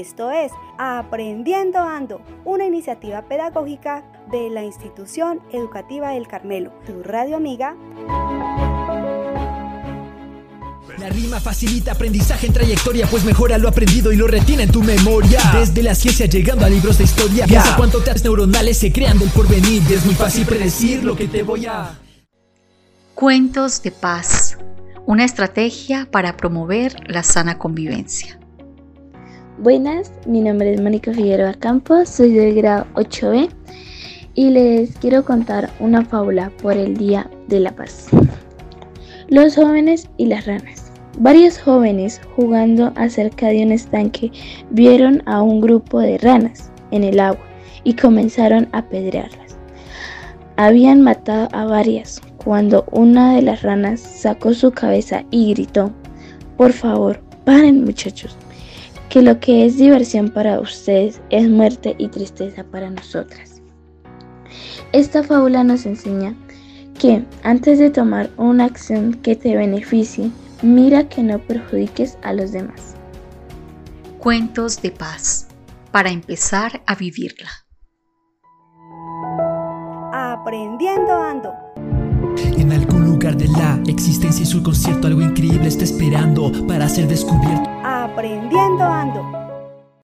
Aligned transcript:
Esto 0.00 0.30
es 0.30 0.52
Aprendiendo 0.78 1.80
Ando, 1.80 2.20
una 2.44 2.64
iniciativa 2.64 3.22
pedagógica 3.22 4.04
de 4.30 4.48
la 4.48 4.62
Institución 4.62 5.40
Educativa 5.50 6.10
del 6.10 6.28
Carmelo, 6.28 6.70
tu 6.86 7.02
radio 7.02 7.36
amiga. 7.36 7.74
La 10.98 11.08
rima 11.08 11.40
facilita 11.40 11.92
aprendizaje 11.92 12.46
en 12.46 12.52
trayectoria, 12.52 13.08
pues 13.08 13.24
mejora 13.24 13.58
lo 13.58 13.68
aprendido 13.68 14.12
y 14.12 14.16
lo 14.16 14.28
retiene 14.28 14.64
en 14.64 14.70
tu 14.70 14.84
memoria. 14.84 15.40
Desde 15.52 15.82
la 15.82 15.96
ciencia 15.96 16.26
llegando 16.26 16.64
a 16.64 16.68
libros 16.68 16.98
de 16.98 17.04
historia, 17.04 17.46
piensa 17.46 17.74
cuánto 17.76 18.00
teas 18.00 18.22
neuronales 18.22 18.78
se 18.78 18.92
crean 18.92 19.18
del 19.18 19.30
porvenir. 19.30 19.82
Y 19.90 19.94
es 19.94 20.06
muy 20.06 20.14
fácil 20.14 20.46
predecir 20.46 21.02
lo 21.02 21.16
que 21.16 21.26
te 21.26 21.42
voy 21.42 21.66
a. 21.66 21.98
Cuentos 23.16 23.82
de 23.82 23.90
paz, 23.90 24.58
una 25.06 25.24
estrategia 25.24 26.08
para 26.08 26.36
promover 26.36 26.94
la 27.10 27.24
sana 27.24 27.58
convivencia. 27.58 28.38
Buenas, 29.60 30.12
mi 30.24 30.40
nombre 30.40 30.72
es 30.72 30.80
Mónica 30.80 31.12
Figueroa 31.12 31.52
Campos, 31.52 32.08
soy 32.08 32.30
del 32.30 32.54
grado 32.54 32.86
8B 32.94 33.48
y 34.34 34.50
les 34.50 34.96
quiero 34.98 35.24
contar 35.24 35.68
una 35.80 36.04
fábula 36.04 36.52
por 36.62 36.76
el 36.76 36.96
Día 36.96 37.28
de 37.48 37.58
la 37.58 37.74
Paz. 37.74 38.06
Los 39.26 39.56
jóvenes 39.56 40.08
y 40.16 40.26
las 40.26 40.46
ranas. 40.46 40.92
Varios 41.18 41.58
jóvenes 41.58 42.20
jugando 42.36 42.92
acerca 42.94 43.48
de 43.48 43.64
un 43.64 43.72
estanque 43.72 44.30
vieron 44.70 45.24
a 45.26 45.42
un 45.42 45.60
grupo 45.60 45.98
de 45.98 46.18
ranas 46.18 46.70
en 46.92 47.02
el 47.02 47.18
agua 47.18 47.44
y 47.82 47.94
comenzaron 47.94 48.68
a 48.70 48.78
apedrearlas. 48.78 49.56
Habían 50.56 51.02
matado 51.02 51.48
a 51.50 51.64
varias 51.64 52.22
cuando 52.36 52.84
una 52.92 53.34
de 53.34 53.42
las 53.42 53.62
ranas 53.62 53.98
sacó 53.98 54.54
su 54.54 54.70
cabeza 54.70 55.24
y 55.32 55.52
gritó, 55.54 55.90
por 56.56 56.72
favor, 56.72 57.20
paren 57.44 57.84
muchachos, 57.84 58.36
que 59.08 59.22
lo 59.22 59.40
que 59.40 59.64
es 59.64 59.76
diversión 59.76 60.28
para 60.28 60.60
ustedes 60.60 61.20
es 61.30 61.48
muerte 61.48 61.94
y 61.98 62.08
tristeza 62.08 62.64
para 62.64 62.90
nosotras. 62.90 63.62
Esta 64.92 65.22
fábula 65.22 65.64
nos 65.64 65.86
enseña 65.86 66.34
que 66.98 67.24
antes 67.42 67.78
de 67.78 67.90
tomar 67.90 68.30
una 68.36 68.64
acción 68.64 69.14
que 69.14 69.36
te 69.36 69.56
beneficie, 69.56 70.30
mira 70.62 71.08
que 71.08 71.22
no 71.22 71.38
perjudiques 71.38 72.18
a 72.22 72.32
los 72.32 72.52
demás. 72.52 72.94
Cuentos 74.18 74.82
de 74.82 74.90
paz 74.90 75.48
para 75.92 76.10
empezar 76.10 76.82
a 76.86 76.94
vivirla. 76.94 77.48
Aprendiendo 80.12 81.12
ando. 81.12 81.52
En 82.56 82.72
algún 82.72 83.04
lugar 83.04 83.36
de 83.36 83.48
la 83.48 83.80
existencia 83.86 84.42
y 84.42 84.46
su 84.46 84.62
concierto 84.62 85.06
algo 85.06 85.22
increíble 85.22 85.68
está 85.68 85.84
esperando 85.84 86.52
para 86.66 86.88
ser 86.88 87.06
descubierto. 87.08 87.67
Aprendiendo 88.18 88.82
ando. 88.82 89.47